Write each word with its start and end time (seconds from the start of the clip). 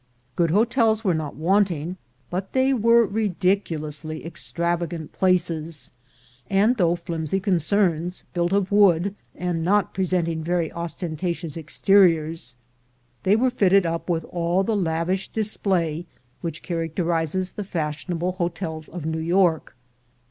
Good 0.35 0.49
hotels 0.49 1.03
were 1.03 1.13
not 1.13 1.35
wanting, 1.35 1.95
but 2.31 2.53
they 2.53 2.73
were 2.73 3.05
ridiculously 3.05 4.25
extravagant 4.25 5.13
places; 5.13 5.91
and 6.49 6.75
though 6.75 6.95
flimsy 6.95 7.39
concerns, 7.39 8.25
built 8.33 8.51
of 8.51 8.71
wood, 8.71 9.13
and 9.35 9.63
not 9.63 9.93
presenting 9.93 10.43
very 10.43 10.71
os 10.71 10.95
tentatious 10.95 11.55
exteriors, 11.55 12.55
they 13.21 13.35
were 13.35 13.51
fitted 13.51 13.85
up 13.85 14.09
with 14.09 14.23
all 14.25 14.63
the 14.63 14.75
lavish 14.75 15.27
display 15.29 16.07
which 16.41 16.63
characterizes 16.63 17.53
the 17.53 17.63
fashionable 17.63 18.31
ho 18.31 18.47
tels 18.49 18.89
of 18.89 19.05
New 19.05 19.19
York. 19.21 19.75